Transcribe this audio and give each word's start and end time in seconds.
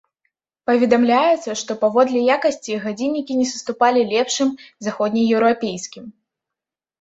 Паведамляецца, 0.69 1.49
што 1.61 1.71
паводле 1.83 2.19
якасці 2.37 2.77
гадзіннікі 2.85 3.37
не 3.43 3.45
саступалі 3.51 4.01
лепшым 4.13 4.49
заходнееўрапейскім. 4.87 6.09